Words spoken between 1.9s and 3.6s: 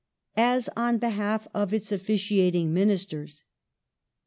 officiating Ministers